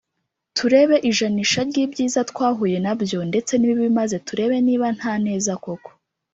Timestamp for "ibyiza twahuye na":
1.85-2.93